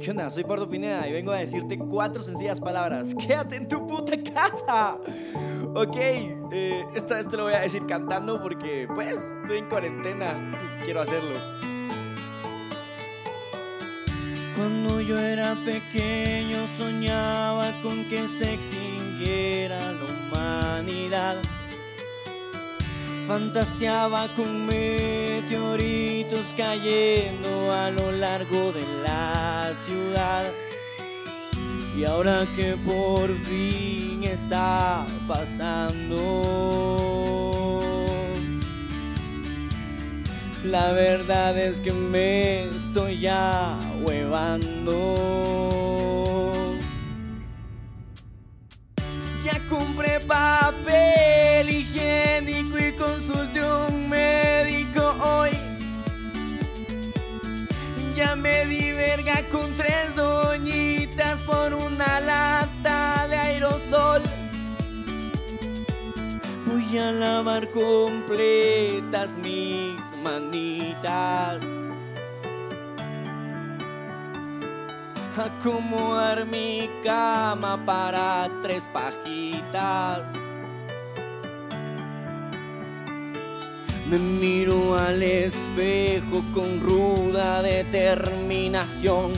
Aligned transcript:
¿Qué 0.00 0.12
onda? 0.12 0.30
Soy 0.30 0.44
Pardo 0.44 0.68
Pineda 0.68 1.08
y 1.08 1.12
vengo 1.12 1.32
a 1.32 1.38
decirte 1.38 1.76
cuatro 1.76 2.22
sencillas 2.22 2.60
palabras. 2.60 3.14
Quédate 3.18 3.56
en 3.56 3.66
tu 3.66 3.84
puta 3.84 4.12
casa. 4.32 4.98
Ok, 5.74 5.96
eh, 5.96 6.84
esta 6.94 7.16
vez 7.16 7.26
te 7.26 7.36
lo 7.36 7.44
voy 7.44 7.54
a 7.54 7.60
decir 7.60 7.84
cantando 7.86 8.40
porque, 8.40 8.86
pues, 8.94 9.16
estoy 9.42 9.58
en 9.58 9.68
cuarentena 9.68 10.80
y 10.80 10.84
quiero 10.84 11.00
hacerlo. 11.00 11.40
Cuando 14.56 15.00
yo 15.00 15.18
era 15.18 15.56
pequeño 15.64 16.58
soñaba 16.76 17.72
con 17.82 18.04
que 18.08 18.26
se 18.38 18.54
extinguiera 18.54 19.92
la 19.92 20.04
humanidad. 20.04 21.36
Fantaseaba 23.28 24.26
con 24.34 24.66
meteoritos 24.66 26.46
cayendo 26.56 27.70
a 27.70 27.90
lo 27.90 28.10
largo 28.12 28.72
de 28.72 28.86
la 29.04 29.70
ciudad. 29.84 30.50
Y 31.94 32.04
ahora 32.04 32.46
que 32.56 32.74
por 32.86 33.28
fin 33.28 34.24
está 34.24 35.04
pasando, 35.26 36.24
la 40.64 40.92
verdad 40.92 41.58
es 41.58 41.80
que 41.80 41.92
me 41.92 42.64
estoy 42.64 43.20
ya 43.20 43.78
huevando. 44.00 45.04
Ya 49.44 49.60
compré 49.68 50.18
papel 50.20 51.17
higiénico 51.68 52.78
y 52.78 52.92
consulté 52.92 53.60
un 53.62 54.08
médico 54.08 55.14
hoy. 55.22 55.50
Ya 58.16 58.34
me 58.34 58.66
di 58.66 58.92
verga 58.92 59.42
con 59.52 59.72
tres 59.74 60.14
doñitas 60.16 61.40
por 61.40 61.72
una 61.72 62.20
lata 62.20 63.26
de 63.28 63.36
aerosol. 63.36 64.22
Voy 66.66 66.98
a 66.98 67.12
lavar 67.12 67.70
completas 67.70 69.30
mis 69.42 69.96
manitas. 70.22 71.58
Acomodar 75.36 76.44
mi 76.46 76.90
cama 77.04 77.78
para 77.86 78.48
tres 78.62 78.82
pajitas. 78.92 80.22
Me 84.10 84.18
miro 84.18 84.96
al 84.98 85.22
espejo 85.22 86.42
con 86.54 86.80
ruda 86.80 87.60
determinación. 87.60 89.32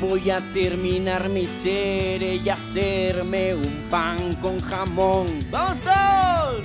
Voy 0.00 0.30
a 0.30 0.40
terminar 0.52 1.28
mi 1.28 1.44
serie 1.44 2.36
y 2.36 2.48
hacerme 2.48 3.54
un 3.54 3.88
pan 3.90 4.36
con 4.36 4.58
jamón. 4.62 5.26
¡Vamos 5.50 5.82
todos! 5.82 6.64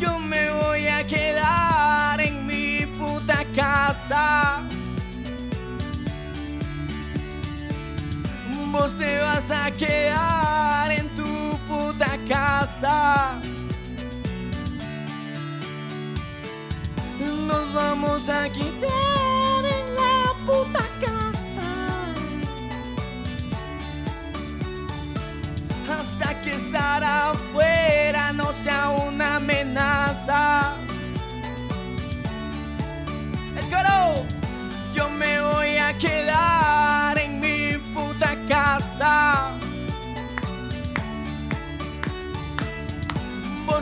Yo 0.00 0.18
me 0.18 0.50
voy 0.50 0.88
a 0.88 1.06
quedar 1.06 2.20
en 2.20 2.44
mi 2.44 2.86
puta 2.98 3.44
casa. 3.54 4.62
Vos 8.72 8.98
te 8.98 9.20
vas 9.20 9.48
a 9.50 9.70
quedar 9.70 10.35
casa. 12.66 13.40
Nos 17.46 17.72
vamos 17.72 18.28
a 18.28 18.48
quitar 18.48 19.64
en 19.64 19.94
la 19.94 20.32
puta 20.44 20.84
casa. 21.00 21.68
Hasta 25.88 26.42
que 26.42 26.54
estar 26.54 27.04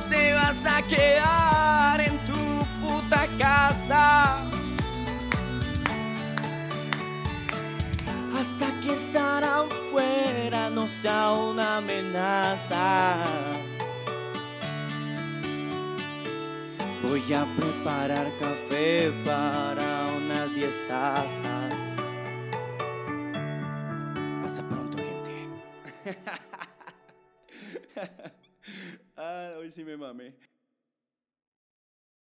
Te 0.03 0.35
vas 0.35 0.67
a 0.67 0.83
quedar 0.83 2.01
en 2.01 2.19
tu 2.27 2.67
puta 2.81 3.29
casa. 3.39 4.39
Hasta 8.35 8.81
que 8.83 8.93
estar 8.93 9.45
afuera 9.45 10.69
no 10.71 10.89
sea 11.01 11.31
una 11.33 11.77
amenaza. 11.77 13.17
Voy 17.03 17.33
a 17.33 17.47
preparar 17.55 18.27
café 18.41 19.13
para 19.25 20.09
unas 20.17 20.53
10 20.55 20.89
tazas. 20.89 21.79
Hasta 24.45 24.69
pronto, 24.69 24.99
gente. 24.99 25.49
hoy 29.65 29.71
sí 29.71 29.83
me 29.83 29.97
mamé. 29.97 30.35